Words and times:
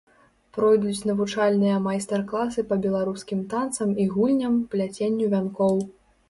Пройдуць 0.57 1.07
навучальныя 1.09 1.75
майстар-класы 1.87 2.65
па 2.71 2.75
беларускім 2.85 3.45
танцам 3.53 3.93
і 4.05 4.07
гульням, 4.15 4.57
пляценню 4.73 5.25
вянкоў. 5.37 5.77